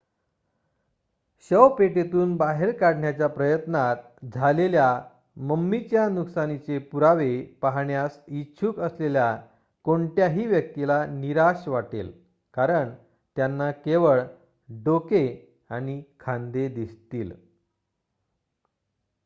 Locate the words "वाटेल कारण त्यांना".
11.67-13.69